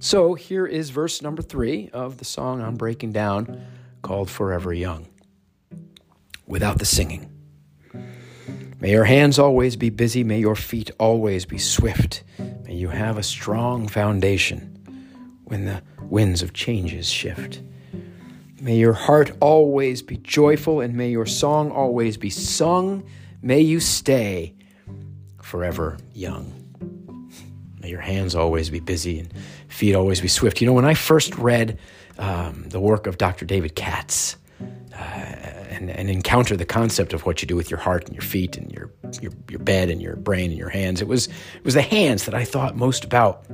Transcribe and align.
So 0.00 0.34
here 0.34 0.64
is 0.64 0.90
verse 0.90 1.22
number 1.22 1.42
three 1.42 1.90
of 1.92 2.18
the 2.18 2.24
song 2.24 2.62
I'm 2.62 2.76
breaking 2.76 3.12
down 3.12 3.66
called 4.02 4.30
Forever 4.30 4.72
Young. 4.72 5.08
Without 6.46 6.78
the 6.78 6.84
singing. 6.84 7.30
May 8.80 8.92
your 8.92 9.04
hands 9.04 9.40
always 9.40 9.74
be 9.74 9.90
busy. 9.90 10.22
May 10.22 10.38
your 10.38 10.54
feet 10.54 10.92
always 11.00 11.44
be 11.44 11.58
swift. 11.58 12.22
May 12.64 12.74
you 12.74 12.88
have 12.88 13.18
a 13.18 13.24
strong 13.24 13.88
foundation 13.88 14.78
when 15.44 15.64
the 15.64 15.82
winds 16.02 16.42
of 16.42 16.52
changes 16.52 17.08
shift. 17.08 17.60
May 18.60 18.76
your 18.76 18.92
heart 18.92 19.32
always 19.40 20.00
be 20.00 20.16
joyful, 20.18 20.80
and 20.80 20.94
may 20.94 21.10
your 21.10 21.26
song 21.26 21.72
always 21.72 22.16
be 22.16 22.30
sung. 22.30 23.02
May 23.42 23.62
you 23.62 23.80
stay 23.80 24.54
forever 25.42 25.98
young. 26.12 26.54
May 27.80 27.90
your 27.90 28.00
hands 28.00 28.34
always 28.34 28.70
be 28.70 28.80
busy 28.80 29.18
and 29.18 29.32
feet 29.68 29.94
always 29.94 30.20
be 30.20 30.28
swift. 30.28 30.60
You 30.60 30.66
know, 30.66 30.72
when 30.72 30.84
I 30.84 30.94
first 30.94 31.36
read 31.36 31.78
um, 32.18 32.64
the 32.68 32.80
work 32.80 33.06
of 33.06 33.18
Dr. 33.18 33.44
David 33.44 33.74
Katz 33.74 34.36
uh, 34.60 34.94
and, 34.94 35.90
and 35.90 36.10
encountered 36.10 36.58
the 36.58 36.66
concept 36.66 37.12
of 37.12 37.26
what 37.26 37.42
you 37.42 37.48
do 37.48 37.56
with 37.56 37.70
your 37.70 37.78
heart 37.78 38.06
and 38.06 38.14
your 38.14 38.22
feet 38.22 38.56
and 38.56 38.72
your, 38.72 38.90
your, 39.20 39.32
your 39.48 39.60
bed 39.60 39.90
and 39.90 40.02
your 40.02 40.16
brain 40.16 40.50
and 40.50 40.58
your 40.58 40.70
hands, 40.70 41.00
it 41.00 41.08
was, 41.08 41.28
it 41.28 41.64
was 41.64 41.74
the 41.74 41.82
hands 41.82 42.24
that 42.24 42.34
I 42.34 42.44
thought 42.44 42.76
most 42.76 43.04
about. 43.04 43.46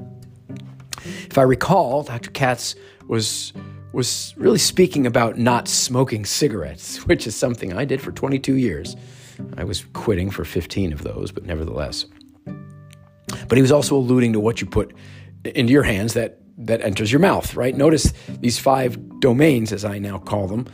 If 1.04 1.36
I 1.36 1.42
recall, 1.42 2.02
Dr. 2.02 2.30
Katz 2.30 2.74
was 3.06 3.52
was 3.94 4.34
really 4.36 4.58
speaking 4.58 5.06
about 5.06 5.38
not 5.38 5.68
smoking 5.68 6.24
cigarettes, 6.24 6.98
which 7.06 7.26
is 7.26 7.36
something 7.36 7.72
I 7.72 7.84
did 7.84 8.02
for 8.02 8.12
22 8.12 8.56
years. 8.56 8.96
I 9.56 9.64
was 9.64 9.84
quitting 9.92 10.30
for 10.30 10.44
15 10.44 10.92
of 10.92 11.02
those, 11.02 11.30
but 11.30 11.44
nevertheless. 11.44 12.06
But 12.44 13.56
he 13.56 13.62
was 13.62 13.72
also 13.72 13.96
alluding 13.96 14.32
to 14.34 14.40
what 14.40 14.60
you 14.60 14.66
put 14.66 14.92
into 15.44 15.72
your 15.72 15.82
hands 15.82 16.14
that 16.14 16.38
that 16.56 16.80
enters 16.82 17.10
your 17.10 17.20
mouth, 17.20 17.56
right? 17.56 17.76
Notice 17.76 18.12
these 18.28 18.58
five 18.58 19.20
domains, 19.20 19.72
as 19.72 19.84
I 19.84 19.98
now 19.98 20.18
call 20.18 20.46
them, 20.46 20.66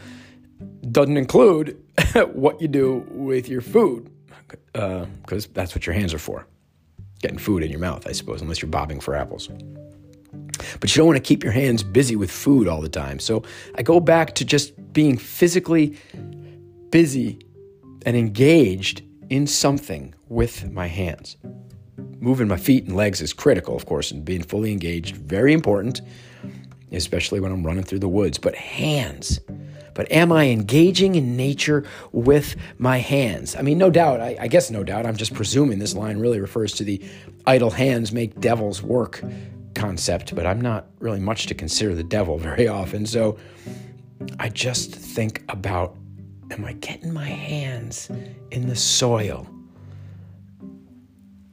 doesn't 0.91 1.17
include 1.17 1.83
what 2.33 2.61
you 2.61 2.69
do 2.69 3.07
with 3.09 3.49
your 3.49 3.63
food, 3.63 4.11
because 4.73 5.47
uh, 5.47 5.51
that's 5.55 5.75
what 5.75 5.87
your 5.87 5.95
hands 5.95 6.13
are 6.13 6.19
for. 6.19 6.47
Getting 7.23 7.39
food 7.39 7.63
in 7.63 7.71
your 7.71 7.81
mouth, 7.81 8.07
I 8.07 8.13
suppose, 8.13 8.43
unless 8.43 8.61
you're 8.61 8.71
bobbing 8.71 9.01
for 9.01 9.15
apples. 9.15 9.49
But 10.81 10.95
you 10.95 11.01
don't 11.01 11.07
want 11.07 11.17
to 11.17 11.23
keep 11.23 11.43
your 11.43 11.53
hands 11.53 11.83
busy 11.83 12.17
with 12.17 12.31
food 12.31 12.69
all 12.69 12.81
the 12.81 12.89
time. 12.89 13.19
So 13.19 13.43
I 13.75 13.83
go 13.83 14.01
back 14.01 14.35
to 14.37 14.45
just 14.45 14.93
being 14.93 15.17
physically 15.17 15.99
busy 16.91 17.39
and 18.05 18.17
engaged 18.17 19.03
in 19.29 19.47
something 19.47 20.15
with 20.29 20.71
my 20.71 20.87
hands. 20.87 21.37
Moving 22.21 22.49
my 22.49 22.59
feet 22.59 22.85
and 22.85 22.95
legs 22.95 23.21
is 23.21 23.33
critical, 23.33 23.75
of 23.75 23.87
course, 23.87 24.11
and 24.11 24.25
being 24.25 24.43
fully 24.43 24.73
engaged, 24.73 25.17
very 25.17 25.53
important, 25.53 26.03
especially 26.93 27.41
when 27.41 27.51
I'm 27.51 27.65
running 27.65 27.83
through 27.83 28.01
the 28.01 28.09
woods. 28.09 28.37
But 28.37 28.55
hands, 28.55 29.41
but 29.95 30.11
am 30.13 30.31
I 30.31 30.49
engaging 30.49 31.15
in 31.15 31.37
nature 31.37 31.85
with 32.13 32.57
my 32.79 32.99
hands? 32.99 33.57
I 33.57 33.63
mean, 33.63 33.79
no 33.79 33.91
doubt, 33.91 34.21
I, 34.21 34.37
I, 34.41 34.49
guess 34.49 34.71
no 34.71 34.85
doubt, 34.85 35.07
I'm 35.07 35.17
just 35.17 35.35
presuming 35.35 35.79
this 35.79 35.95
line 35.95 36.19
really 36.19 36.41
refers 36.41 36.73
to 36.75 36.85
the 36.85 37.03
idle 37.47 37.71
hands 37.71 38.13
make 38.13 38.39
devils 38.39 38.83
work 38.83 39.23
concept, 39.75 40.35
but 40.35 40.47
I'm 40.47 40.61
not 40.61 40.87
really 40.99 41.21
much 41.21 41.47
to 41.47 41.55
consider 41.55 41.95
the 41.95 42.05
devil 42.05 42.39
very 42.39 42.69
often. 42.69 43.07
So 43.07 43.39
I 44.39 44.49
just 44.49 44.95
think 44.95 45.43
about 45.49 45.97
am 46.51 46.65
I 46.65 46.73
getting 46.75 47.13
my 47.13 47.29
hands 47.29 48.11
in 48.51 48.69
the 48.69 48.77
soil, 48.77 49.49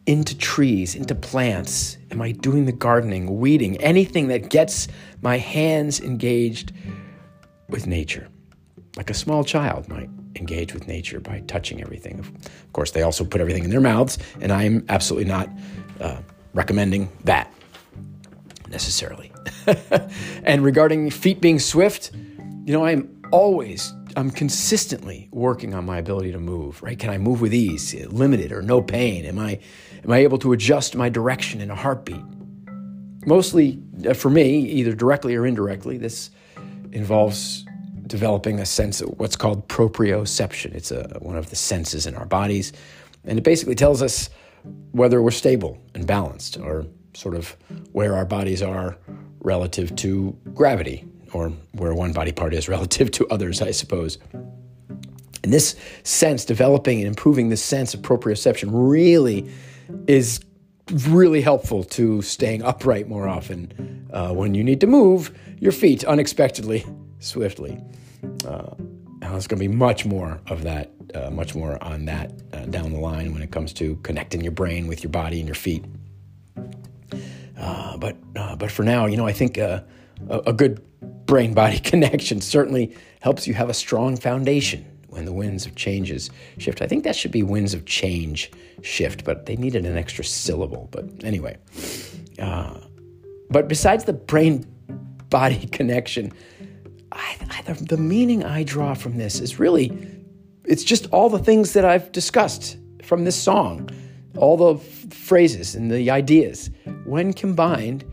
into 0.08 0.36
trees, 0.38 0.96
into 0.96 1.14
plants? 1.14 1.98
Am 2.10 2.22
I 2.22 2.32
doing 2.32 2.66
the 2.66 2.72
gardening, 2.72 3.40
weeding, 3.40 3.78
anything 3.78 4.30
that 4.30 4.50
gets 4.50 4.88
my 5.22 5.38
hands 5.38 6.00
engaged 6.00 6.72
with 7.70 7.86
nature? 7.86 8.28
Like 8.96 9.10
a 9.10 9.14
small 9.14 9.44
child 9.44 9.88
might 9.90 10.10
engage 10.36 10.74
with 10.74 10.88
nature 10.88 11.20
by 11.20 11.42
touching 11.42 11.82
everything. 11.82 12.20
Of 12.20 12.32
course, 12.74 12.92
they 12.92 13.04
also 13.04 13.26
put 13.26 13.42
everything 13.42 13.66
in 13.66 13.70
their 13.70 13.82
mouths, 13.82 14.18
and 14.42 14.52
I'm 14.52 14.86
absolutely 14.90 15.30
not 15.30 15.50
uh, 16.00 16.22
recommending 16.54 17.10
that 17.26 17.52
necessarily. 18.70 19.32
and 20.44 20.64
regarding 20.64 21.10
feet 21.10 21.42
being 21.42 21.60
swift, 21.60 22.12
you 22.66 22.74
know, 22.74 22.86
I'm 22.86 23.10
always, 23.32 23.94
I'm 24.18 24.32
consistently 24.32 25.30
working 25.32 25.76
on 25.76 25.86
my 25.86 26.00
ability 26.00 26.32
to 26.32 26.40
move, 26.40 26.82
right? 26.82 26.98
Can 26.98 27.12
I 27.12 27.20
move 27.20 27.40
with 27.40 27.54
ease, 27.54 27.94
limited 28.08 28.52
or 28.52 28.64
no 28.64 28.82
pain? 28.82 29.26
Am 29.26 29.38
I, 29.38 29.60
am 30.04 30.12
I 30.12 30.18
able 30.18 30.40
to 30.40 30.54
adjust 30.54 30.96
my 30.96 31.08
direction 31.08 31.62
in 31.62 31.70
a 31.70 31.76
heartbeat? 31.76 32.24
Mostly 33.28 33.80
uh, 34.10 34.16
for 34.16 34.32
me, 34.32 34.58
either 34.58 34.96
directly 34.96 35.36
or 35.36 35.46
indirectly, 35.46 36.00
this 36.00 36.32
involves 36.92 37.64
developing 38.08 38.60
a 38.60 38.66
sense 38.66 39.02
of 39.02 39.10
what's 39.20 39.36
called 39.36 39.68
proprioception. 39.68 40.74
It's 40.74 40.90
a, 40.90 41.20
one 41.22 41.38
of 41.38 41.52
the 41.52 41.56
senses 41.56 42.08
in 42.08 42.16
our 42.16 42.26
bodies, 42.26 42.74
and 43.24 43.38
it 43.38 43.44
basically 43.44 43.76
tells 43.76 44.02
us 44.02 44.32
whether 44.94 45.22
we're 45.22 45.30
stable 45.30 45.80
and 45.94 46.08
balanced 46.08 46.58
or 46.58 46.88
sort 47.14 47.36
of 47.36 47.56
where 47.92 48.16
our 48.16 48.26
bodies 48.26 48.64
are 48.64 48.98
relative 49.42 49.96
to 49.98 50.36
gravity, 50.56 51.06
or 51.34 51.50
where 51.74 51.94
one 51.94 52.14
body 52.14 52.32
part 52.32 52.54
is 52.54 52.68
relative 52.76 53.12
to 53.12 53.28
others, 53.28 53.62
I 53.62 53.72
suppose. 53.72 54.18
And 55.44 55.54
this 55.54 55.76
sense, 56.04 56.46
developing 56.46 57.00
and 57.00 57.08
improving 57.08 57.50
this 57.50 57.64
sense 57.64 57.94
of 57.94 58.02
proprioception, 58.02 58.70
really 58.72 59.50
is 60.08 60.40
really 60.92 61.42
helpful 61.42 61.84
to 61.84 62.22
staying 62.22 62.64
upright 62.64 63.08
more 63.08 63.28
often 63.28 64.08
uh, 64.12 64.34
when 64.34 64.54
you 64.54 64.64
need 64.64 64.82
to 64.82 64.88
move 64.88 65.38
your 65.60 65.72
feet 65.72 66.04
unexpectedly, 66.04 66.86
swiftly. 67.20 67.80
Uh, 68.46 68.74
there's 69.20 69.48
going 69.48 69.60
to 69.60 69.68
be 69.68 69.74
much 69.74 70.06
more 70.06 70.40
of 70.48 70.64
that, 70.64 70.92
uh, 71.14 71.30
much 71.30 71.56
more 71.56 71.82
on 71.84 72.06
that 72.06 72.32
uh, 72.54 72.66
down 72.66 72.92
the 72.92 73.00
line 73.00 73.34
when 73.34 73.42
it 73.42 73.52
comes 73.52 73.74
to 73.74 73.96
connecting 73.98 74.42
your 74.42 74.52
brain 74.52 74.88
with 74.88 75.04
your 75.04 75.12
body 75.12 75.40
and 75.40 75.48
your 75.48 75.56
feet. 75.56 75.84
Uh, 77.60 77.98
but 77.98 78.16
uh, 78.36 78.56
but 78.56 78.72
for 78.72 78.84
now, 78.84 79.08
you 79.08 79.18
know, 79.18 79.26
I 79.26 79.34
think 79.34 79.58
uh, 79.58 79.82
a, 80.30 80.40
a 80.48 80.54
good 80.54 80.82
brain 81.28 81.54
body 81.54 81.80
connection 81.92 82.42
certainly 82.42 82.96
helps 83.22 83.48
you 83.48 83.54
have 83.54 83.70
a 83.70 83.74
strong 83.74 84.18
foundation 84.18 84.86
when 85.10 85.26
the 85.26 85.34
winds 85.34 85.66
of 85.66 85.76
changes 85.76 86.30
shift. 86.58 86.82
I 86.82 86.88
think 86.88 87.04
that 87.04 87.16
should 87.16 87.32
be 87.32 87.44
winds 87.44 87.74
of 87.74 87.86
change 87.86 88.52
shift, 88.82 89.24
but 89.24 89.46
they 89.46 89.56
needed 89.56 89.86
an 89.86 89.98
extra 89.98 90.24
syllable. 90.24 90.90
But 90.92 91.06
anyway, 91.24 91.58
uh, 92.40 92.80
but 93.50 93.68
besides 93.68 94.06
the 94.06 94.14
brain 94.14 94.66
body 95.30 95.68
connection, 95.68 96.32
I, 97.12 97.38
I, 97.50 97.62
the, 97.62 97.84
the 97.84 97.98
meaning 97.98 98.44
I 98.44 98.64
draw 98.64 98.94
from 98.94 99.18
this 99.18 99.40
is 99.40 99.60
really 99.60 99.92
it's 100.66 100.84
just 100.84 101.08
all 101.12 101.30
the 101.30 101.40
things 101.40 101.74
that 101.74 101.86
I've 101.86 102.12
discussed 102.12 102.78
from 103.04 103.24
this 103.24 103.42
song 103.42 103.90
all 104.38 104.58
the 104.58 104.76
f- 104.76 105.14
phrases 105.14 105.76
and 105.76 105.92
the 105.92 106.10
ideas, 106.12 106.70
when 107.06 107.34
combined, 107.34 108.06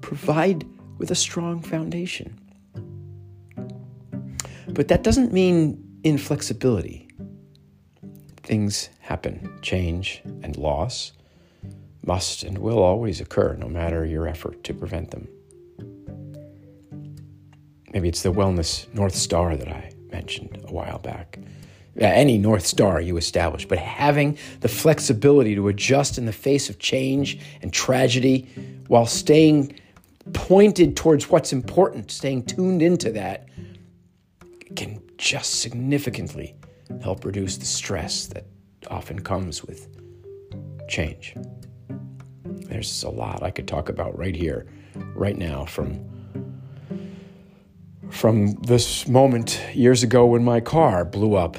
provide 0.00 0.64
with 0.98 1.10
a 1.10 1.14
strong 1.14 1.60
foundation. 1.60 2.38
But 4.72 4.88
that 4.88 5.02
doesn't 5.02 5.32
mean 5.32 6.00
inflexibility. 6.04 7.08
Things 8.42 8.88
happen, 9.00 9.58
change 9.62 10.22
and 10.42 10.56
loss 10.56 11.12
must 12.04 12.42
and 12.42 12.58
will 12.58 12.80
always 12.80 13.20
occur, 13.20 13.54
no 13.54 13.68
matter 13.68 14.04
your 14.04 14.26
effort 14.26 14.64
to 14.64 14.74
prevent 14.74 15.12
them. 15.12 15.28
Maybe 17.92 18.08
it's 18.08 18.22
the 18.22 18.32
wellness 18.32 18.92
North 18.94 19.14
Star 19.14 19.56
that 19.56 19.68
I 19.68 19.92
mentioned 20.10 20.64
a 20.66 20.72
while 20.72 20.98
back 20.98 21.38
any 22.00 22.38
North 22.38 22.66
Star 22.66 23.00
you 23.00 23.16
establish, 23.16 23.66
but 23.66 23.78
having 23.78 24.38
the 24.60 24.68
flexibility 24.68 25.54
to 25.54 25.68
adjust 25.68 26.18
in 26.18 26.24
the 26.24 26.32
face 26.32 26.70
of 26.70 26.78
change 26.78 27.38
and 27.60 27.72
tragedy 27.72 28.48
while 28.88 29.06
staying 29.06 29.78
pointed 30.32 30.96
towards 30.96 31.28
what's 31.28 31.52
important, 31.52 32.10
staying 32.10 32.44
tuned 32.44 32.82
into 32.82 33.10
that, 33.12 33.48
can 34.76 35.02
just 35.18 35.60
significantly 35.60 36.54
help 37.02 37.24
reduce 37.24 37.56
the 37.56 37.66
stress 37.66 38.26
that 38.26 38.46
often 38.88 39.20
comes 39.20 39.64
with 39.64 39.88
change. 40.88 41.34
There's 42.44 43.02
a 43.02 43.10
lot 43.10 43.42
I 43.42 43.50
could 43.50 43.68
talk 43.68 43.88
about 43.88 44.16
right 44.18 44.34
here, 44.34 44.66
right 45.14 45.36
now, 45.36 45.64
from 45.64 46.08
from 48.10 48.52
this 48.56 49.08
moment 49.08 49.58
years 49.72 50.02
ago 50.02 50.26
when 50.26 50.44
my 50.44 50.60
car 50.60 51.02
blew 51.02 51.34
up 51.34 51.56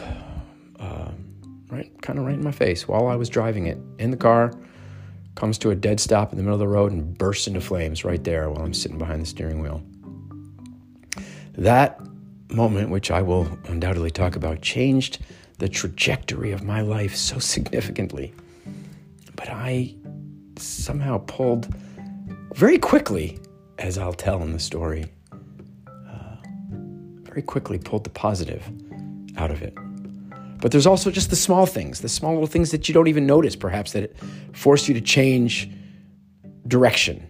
um, 0.80 1.34
right, 1.70 1.92
kind 2.04 2.20
of 2.20 2.26
right 2.26 2.36
in 2.36 2.44
my 2.44 2.52
face 2.52 2.88
while 2.88 3.08
I 3.08 3.16
was 3.16 3.28
driving 3.28 3.66
it 3.66 3.80
in 3.98 4.12
the 4.12 4.18
car. 4.18 4.54
Comes 5.36 5.58
to 5.60 5.72
a 5.72 5.76
dead 5.76 6.00
stop 6.00 6.32
in 6.32 6.38
the 6.38 6.44
middle 6.44 6.54
of 6.54 6.60
the 6.60 6.68
road 6.68 6.92
and 6.92 7.18
bursts 7.18 7.48
into 7.48 7.60
flames 7.60 8.06
right 8.06 8.24
there 8.24 8.52
while 8.52 8.64
I'm 8.64 8.74
sitting 8.74 9.00
behind 9.00 9.24
the 9.24 9.26
steering 9.26 9.62
wheel. 9.62 9.82
That 11.58 12.00
moment, 12.54 12.90
which 12.90 13.12
I 13.12 13.22
will 13.22 13.58
undoubtedly 13.68 14.12
talk 14.12 14.36
about, 14.36 14.62
changed 14.62 15.20
the 15.60 15.70
trajectory 15.70 16.52
of 16.52 16.64
my 16.64 16.82
life 16.82 17.16
so 17.16 17.40
significantly. 17.40 18.34
But 19.36 19.50
I 19.50 19.96
somehow 20.58 21.20
pulled 21.20 21.68
very 22.56 22.78
quickly 22.78 23.40
as 23.80 23.98
I'll 23.98 24.14
tell 24.14 24.42
in 24.44 24.52
the 24.52 24.60
story, 24.60 25.06
uh, 25.88 26.36
very 27.24 27.42
quickly 27.42 27.78
pulled 27.78 28.04
the 28.04 28.10
positive 28.10 28.64
out 29.38 29.52
of 29.52 29.62
it. 29.62 29.74
But 30.62 30.72
there's 30.72 30.88
also 30.88 31.12
just 31.12 31.30
the 31.30 31.36
small 31.36 31.66
things, 31.66 32.00
the 32.00 32.10
small 32.10 32.34
little 32.34 32.48
things 32.48 32.72
that 32.72 32.88
you 32.88 32.94
don't 32.94 33.08
even 33.08 33.26
notice, 33.26 33.56
perhaps, 33.56 33.92
that 33.94 34.16
force 34.54 34.88
you 34.88 34.94
to 34.94 35.02
change 35.02 35.70
direction. 36.68 37.28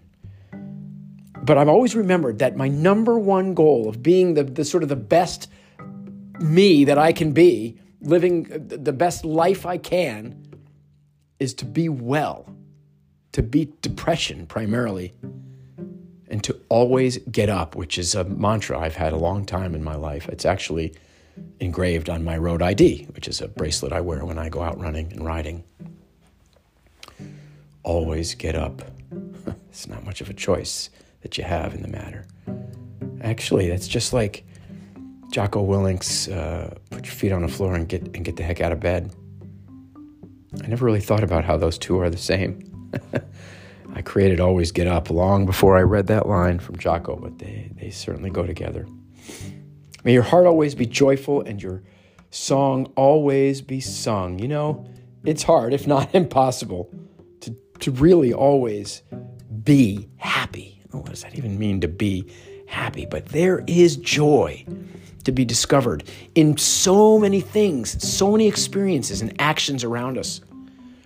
But 1.43 1.57
I've 1.57 1.67
always 1.67 1.93
remembered 1.93 2.39
that 2.39 2.55
my 2.55 2.69
number 2.69 3.19
one 3.19 3.53
goal 3.53 3.89
of 3.89 4.01
being 4.01 4.35
the, 4.35 4.45
the 4.45 4.63
sort 4.63 4.81
of 4.81 4.87
the 4.87 4.95
best 4.95 5.49
me 6.39 6.85
that 6.85 6.97
I 6.97 7.11
can 7.11 7.33
be, 7.33 7.77
living 7.99 8.43
the 8.43 8.93
best 8.93 9.25
life 9.25 9.65
I 9.65 9.77
can, 9.77 10.41
is 11.39 11.53
to 11.55 11.65
be 11.65 11.89
well, 11.89 12.47
to 13.33 13.43
beat 13.43 13.81
depression 13.81 14.47
primarily, 14.47 15.11
and 16.29 16.41
to 16.45 16.57
always 16.69 17.17
get 17.17 17.49
up, 17.49 17.75
which 17.75 17.97
is 17.97 18.15
a 18.15 18.23
mantra 18.23 18.79
I've 18.79 18.95
had 18.95 19.11
a 19.11 19.17
long 19.17 19.45
time 19.45 19.75
in 19.75 19.83
my 19.83 19.95
life. 19.95 20.29
It's 20.29 20.45
actually 20.45 20.93
engraved 21.59 22.09
on 22.09 22.23
my 22.23 22.37
road 22.37 22.61
ID, 22.61 23.07
which 23.15 23.27
is 23.27 23.41
a 23.41 23.49
bracelet 23.49 23.91
I 23.91 23.99
wear 23.99 24.23
when 24.23 24.39
I 24.39 24.47
go 24.47 24.61
out 24.61 24.79
running 24.79 25.11
and 25.11 25.25
riding. 25.25 25.65
Always 27.83 28.33
get 28.33 28.55
up. 28.55 28.81
it's 29.69 29.87
not 29.89 30.05
much 30.05 30.21
of 30.21 30.29
a 30.29 30.33
choice 30.33 30.89
that 31.23 31.37
you 31.37 31.43
have 31.43 31.73
in 31.73 31.81
the 31.81 31.87
matter. 31.87 32.27
Actually, 33.21 33.69
that's 33.69 33.87
just 33.87 34.13
like 34.13 34.45
Jocko 35.31 35.61
Willink's 35.63 36.27
uh, 36.27 36.75
"Put 36.91 37.05
your 37.05 37.15
feet 37.15 37.31
on 37.31 37.41
the 37.41 37.47
floor 37.47 37.73
and 37.73 37.89
get 37.89 38.03
and 38.15 38.23
get 38.23 38.35
the 38.35 38.43
heck 38.43 38.61
out 38.61 38.71
of 38.71 38.79
bed." 38.79 39.13
I 40.63 40.67
never 40.67 40.85
really 40.85 41.01
thought 41.01 41.23
about 41.23 41.43
how 41.43 41.57
those 41.57 41.79
two 41.79 41.99
are 41.99 42.09
the 42.09 42.17
same. 42.17 42.91
I 43.95 44.01
created 44.01 44.39
"Always 44.39 44.71
Get 44.71 44.87
Up" 44.87 45.09
long 45.09 45.45
before 45.45 45.77
I 45.77 45.81
read 45.81 46.07
that 46.07 46.27
line 46.27 46.59
from 46.59 46.77
Jocko, 46.77 47.15
but 47.15 47.39
they 47.39 47.71
they 47.79 47.89
certainly 47.89 48.29
go 48.29 48.45
together. 48.45 48.85
May 50.03 50.13
your 50.13 50.23
heart 50.23 50.45
always 50.45 50.75
be 50.75 50.85
joyful 50.85 51.41
and 51.41 51.63
your 51.63 51.81
song 52.29 52.91
always 52.95 53.61
be 53.61 53.79
sung. 53.79 54.39
You 54.39 54.49
know, 54.49 54.85
it's 55.23 55.43
hard, 55.43 55.73
if 55.73 55.87
not 55.87 56.13
impossible, 56.15 56.89
to, 57.41 57.55
to 57.79 57.91
really 57.91 58.33
always 58.33 59.01
be 59.63 60.09
happy. 60.17 60.72
What 61.01 61.09
does 61.09 61.23
that 61.23 61.35
even 61.35 61.57
mean 61.57 61.81
to 61.81 61.87
be 61.87 62.27
happy? 62.67 63.05
But 63.05 63.27
there 63.27 63.63
is 63.67 63.97
joy 63.97 64.65
to 65.23 65.31
be 65.31 65.45
discovered 65.45 66.03
in 66.35 66.57
so 66.57 67.17
many 67.17 67.41
things, 67.41 68.01
so 68.05 68.31
many 68.31 68.47
experiences 68.47 69.21
and 69.21 69.33
actions 69.39 69.83
around 69.83 70.17
us. 70.17 70.41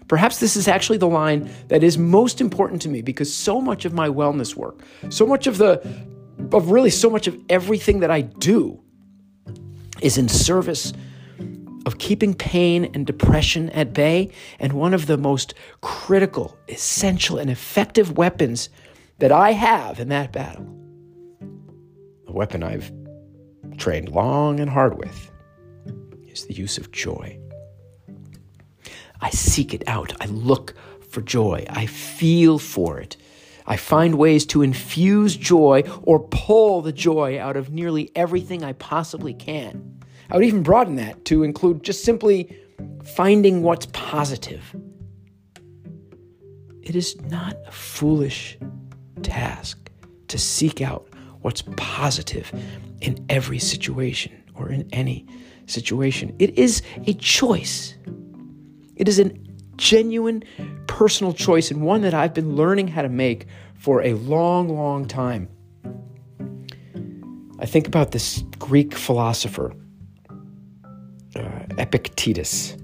Perhaps 0.07 0.39
this 0.39 0.55
is 0.55 0.67
actually 0.67 0.97
the 0.97 1.07
line 1.07 1.49
that 1.67 1.83
is 1.83 1.97
most 1.97 2.39
important 2.39 2.81
to 2.81 2.89
me 2.89 3.01
because 3.01 3.33
so 3.33 3.59
much 3.59 3.85
of 3.85 3.93
my 3.93 4.07
wellness 4.07 4.55
work, 4.55 4.79
so 5.09 5.25
much 5.25 5.47
of 5.47 5.57
the 5.57 5.81
of 6.53 6.69
really 6.69 6.91
so 6.91 7.09
much 7.09 7.27
of 7.27 7.37
everything 7.49 7.99
that 8.01 8.11
I 8.11 8.21
do 8.21 8.79
is 10.01 10.17
in 10.17 10.29
service 10.29 10.93
of 11.85 11.97
keeping 11.97 12.33
pain 12.33 12.91
and 12.93 13.07
depression 13.07 13.69
at 13.71 13.93
bay. 13.93 14.29
And 14.59 14.73
one 14.73 14.93
of 14.93 15.07
the 15.07 15.17
most 15.17 15.53
critical, 15.81 16.57
essential, 16.67 17.37
and 17.37 17.49
effective 17.49 18.17
weapons 18.17 18.69
that 19.19 19.31
I 19.31 19.51
have 19.51 19.99
in 19.99 20.09
that 20.09 20.31
battle, 20.31 20.65
a 22.27 22.31
weapon 22.31 22.63
I've 22.63 22.91
trained 23.77 24.09
long 24.09 24.59
and 24.59 24.69
hard 24.69 24.97
with, 24.97 25.31
is 26.27 26.45
the 26.45 26.53
use 26.53 26.77
of 26.77 26.91
joy. 26.91 27.39
I 29.21 29.31
seek 29.31 29.73
it 29.73 29.83
out. 29.87 30.13
I 30.21 30.25
look 30.27 30.75
for 31.09 31.21
joy. 31.21 31.65
I 31.69 31.87
feel 31.87 32.59
for 32.59 32.99
it. 32.99 33.17
I 33.65 33.75
find 33.75 34.15
ways 34.15 34.45
to 34.47 34.61
infuse 34.61 35.35
joy 35.35 35.83
or 36.03 36.19
pull 36.19 36.81
the 36.81 36.93
joy 36.93 37.39
out 37.39 37.57
of 37.57 37.71
nearly 37.71 38.11
everything 38.15 38.63
I 38.63 38.73
possibly 38.73 39.33
can. 39.33 39.99
I 40.29 40.35
would 40.35 40.45
even 40.45 40.63
broaden 40.63 40.95
that 40.97 41.25
to 41.25 41.43
include 41.43 41.83
just 41.83 42.03
simply 42.03 42.55
finding 43.03 43.63
what's 43.63 43.87
positive. 43.87 44.75
It 46.81 46.95
is 46.95 47.19
not 47.23 47.57
a 47.65 47.71
foolish 47.71 48.57
task 49.23 49.89
to 50.27 50.37
seek 50.37 50.81
out 50.81 51.07
what's 51.41 51.63
positive 51.77 52.51
in 53.01 53.25
every 53.29 53.59
situation 53.59 54.31
or 54.55 54.69
in 54.69 54.87
any 54.91 55.25
situation. 55.67 56.35
It 56.39 56.57
is 56.57 56.81
a 57.05 57.13
choice. 57.13 57.95
It 58.95 59.07
is 59.07 59.19
a 59.19 59.31
genuine 59.77 60.43
personal 60.87 61.33
choice 61.33 61.69
and 61.71 61.81
one 61.81 62.01
that 62.01 62.13
I've 62.13 62.33
been 62.33 62.55
learning 62.55 62.87
how 62.87 63.03
to 63.03 63.09
make 63.09 63.47
for 63.75 64.01
a 64.01 64.13
long, 64.13 64.69
long 64.69 65.07
time. 65.07 65.49
I 67.59 67.65
think 67.65 67.87
about 67.87 68.11
this 68.11 68.43
Greek 68.59 68.95
philosopher, 68.95 69.73
uh, 71.35 71.65
Epictetus, 71.77 72.75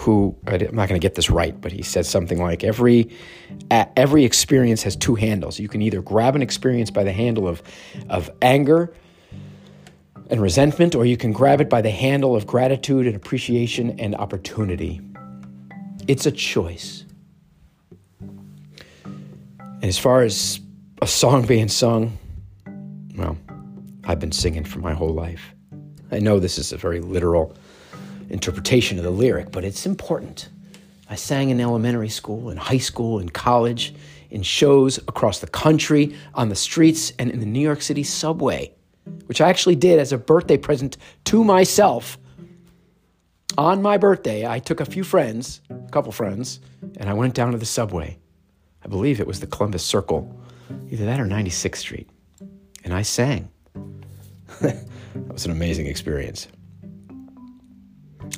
who 0.00 0.34
I'm 0.46 0.74
not 0.74 0.88
going 0.88 0.98
to 0.98 1.04
get 1.04 1.14
this 1.14 1.28
right, 1.28 1.60
but 1.60 1.72
he 1.72 1.82
said 1.82 2.06
something 2.06 2.38
like 2.42 2.64
every 2.64 3.10
every 3.70 4.24
experience 4.24 4.82
has 4.82 4.96
two 4.96 5.14
handles. 5.14 5.60
You 5.60 5.68
can 5.68 5.82
either 5.82 6.00
grab 6.00 6.34
an 6.34 6.40
experience 6.40 6.90
by 6.90 7.04
the 7.04 7.12
handle 7.12 7.46
of 7.46 7.62
of 8.08 8.30
anger 8.40 8.94
and 10.30 10.40
resentment, 10.40 10.94
or 10.94 11.04
you 11.04 11.18
can 11.18 11.32
grab 11.32 11.60
it 11.60 11.68
by 11.68 11.82
the 11.82 11.90
handle 11.90 12.34
of 12.34 12.46
gratitude 12.46 13.06
and 13.06 13.14
appreciation 13.14 14.00
and 14.00 14.14
opportunity. 14.14 15.02
It's 16.08 16.24
a 16.24 16.32
choice. 16.32 17.04
And 18.22 19.84
as 19.84 19.98
far 19.98 20.22
as 20.22 20.60
a 21.02 21.06
song 21.06 21.46
being 21.46 21.68
sung, 21.68 22.16
well, 23.16 23.36
I've 24.04 24.18
been 24.18 24.32
singing 24.32 24.64
for 24.64 24.78
my 24.78 24.94
whole 24.94 25.12
life. 25.12 25.54
I 26.10 26.20
know 26.20 26.40
this 26.40 26.56
is 26.56 26.72
a 26.72 26.78
very 26.78 27.00
literal 27.00 27.54
interpretation 28.30 28.98
of 28.98 29.04
the 29.04 29.10
lyric, 29.10 29.50
but 29.50 29.64
it's 29.64 29.86
important. 29.86 30.48
I 31.08 31.16
sang 31.16 31.50
in 31.50 31.60
elementary 31.60 32.08
school, 32.08 32.50
in 32.50 32.56
high 32.56 32.78
school, 32.78 33.18
in 33.18 33.28
college, 33.28 33.94
in 34.30 34.42
shows 34.42 34.98
across 34.98 35.40
the 35.40 35.48
country, 35.48 36.14
on 36.34 36.48
the 36.48 36.56
streets, 36.56 37.12
and 37.18 37.30
in 37.30 37.40
the 37.40 37.46
New 37.46 37.60
York 37.60 37.82
City 37.82 38.04
subway, 38.04 38.72
which 39.26 39.40
I 39.40 39.48
actually 39.48 39.76
did 39.76 39.98
as 39.98 40.12
a 40.12 40.18
birthday 40.18 40.56
present 40.56 40.96
to 41.24 41.42
myself. 41.42 42.16
On 43.58 43.82
my 43.82 43.98
birthday, 43.98 44.46
I 44.46 44.60
took 44.60 44.80
a 44.80 44.84
few 44.84 45.02
friends, 45.02 45.60
a 45.68 45.90
couple 45.90 46.12
friends, 46.12 46.60
and 46.96 47.10
I 47.10 47.14
went 47.14 47.34
down 47.34 47.50
to 47.52 47.58
the 47.58 47.66
subway 47.66 48.16
I 48.84 48.88
believe 48.88 49.20
it 49.20 49.26
was 49.26 49.40
the 49.40 49.46
Columbus 49.46 49.84
Circle, 49.84 50.34
either 50.90 51.04
that 51.04 51.20
or 51.20 51.26
96th 51.26 51.76
Street. 51.76 52.08
And 52.84 52.94
I 52.94 53.02
sang. 53.02 53.50
that 54.60 54.84
was 55.30 55.44
an 55.44 55.50
amazing 55.50 55.86
experience. 55.86 56.48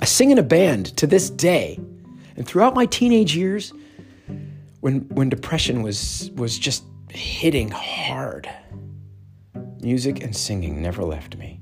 I 0.02 0.04
sing 0.04 0.32
in 0.32 0.38
a 0.38 0.42
band 0.42 0.96
to 0.96 1.06
this 1.06 1.30
day. 1.30 1.78
And 2.34 2.44
throughout 2.44 2.74
my 2.74 2.86
teenage 2.86 3.36
years, 3.36 3.72
when, 4.80 5.02
when 5.10 5.28
depression 5.28 5.82
was, 5.82 6.28
was 6.34 6.58
just 6.58 6.82
hitting 7.08 7.70
hard, 7.70 8.50
music 9.80 10.20
and 10.20 10.34
singing 10.34 10.82
never 10.82 11.04
left 11.04 11.36
me. 11.36 11.60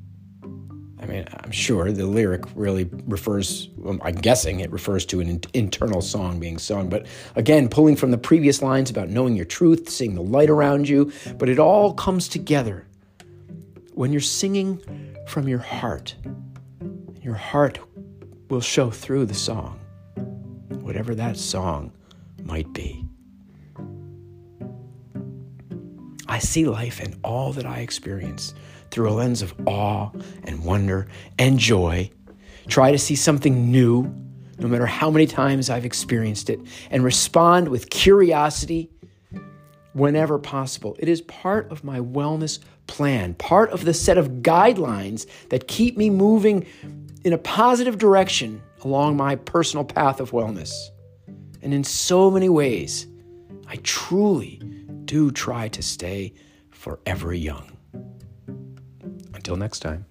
I 1.00 1.04
mean, 1.04 1.26
I'm 1.44 1.50
sure 1.50 1.92
the 1.92 2.06
lyric 2.06 2.44
really 2.54 2.88
refers, 3.06 3.68
well, 3.76 3.98
I'm 4.02 4.14
guessing 4.14 4.60
it 4.60 4.72
refers 4.72 5.04
to 5.06 5.20
an 5.20 5.28
in- 5.28 5.42
internal 5.52 6.00
song 6.00 6.40
being 6.40 6.56
sung. 6.56 6.88
But 6.88 7.04
again, 7.36 7.68
pulling 7.68 7.94
from 7.94 8.10
the 8.10 8.16
previous 8.16 8.62
lines 8.62 8.88
about 8.88 9.10
knowing 9.10 9.36
your 9.36 9.44
truth, 9.44 9.90
seeing 9.90 10.14
the 10.14 10.22
light 10.22 10.48
around 10.48 10.88
you, 10.88 11.12
but 11.36 11.50
it 11.50 11.58
all 11.58 11.92
comes 11.92 12.26
together 12.26 12.86
when 13.92 14.12
you're 14.12 14.22
singing 14.22 14.82
from 15.26 15.46
your 15.46 15.58
heart. 15.58 16.14
Your 17.22 17.34
heart 17.34 17.78
will 18.50 18.60
show 18.60 18.90
through 18.90 19.24
the 19.24 19.34
song, 19.34 19.78
whatever 20.82 21.14
that 21.14 21.36
song 21.36 21.92
might 22.42 22.70
be. 22.72 23.04
I 26.28 26.38
see 26.38 26.66
life 26.66 27.00
and 27.00 27.16
all 27.24 27.52
that 27.52 27.64
I 27.64 27.78
experience 27.78 28.54
through 28.90 29.08
a 29.10 29.14
lens 29.14 29.40
of 29.42 29.54
awe 29.66 30.10
and 30.44 30.64
wonder 30.64 31.06
and 31.38 31.58
joy. 31.58 32.10
Try 32.68 32.92
to 32.92 32.98
see 32.98 33.16
something 33.16 33.70
new, 33.70 34.12
no 34.58 34.68
matter 34.68 34.86
how 34.86 35.10
many 35.10 35.26
times 35.26 35.70
I've 35.70 35.84
experienced 35.84 36.50
it, 36.50 36.60
and 36.90 37.04
respond 37.04 37.68
with 37.68 37.88
curiosity 37.90 38.90
whenever 39.92 40.38
possible. 40.38 40.96
It 40.98 41.08
is 41.08 41.20
part 41.22 41.70
of 41.70 41.82
my 41.82 42.00
wellness 42.00 42.58
plan, 42.86 43.34
part 43.34 43.70
of 43.70 43.84
the 43.84 43.94
set 43.94 44.18
of 44.18 44.28
guidelines 44.42 45.26
that 45.50 45.68
keep 45.68 45.96
me 45.96 46.10
moving 46.10 46.66
in 47.24 47.32
a 47.32 47.38
positive 47.38 47.98
direction 47.98 48.62
along 48.82 49.16
my 49.16 49.36
personal 49.36 49.84
path 49.84 50.20
of 50.20 50.30
wellness. 50.30 50.72
And 51.62 51.74
in 51.74 51.84
so 51.84 52.30
many 52.30 52.48
ways, 52.48 53.06
I 53.66 53.76
truly 53.82 54.60
do 55.04 55.30
try 55.30 55.68
to 55.68 55.82
stay 55.82 56.32
forever 56.70 57.34
young. 57.34 57.76
Until 59.34 59.56
next 59.56 59.80
time. 59.80 60.06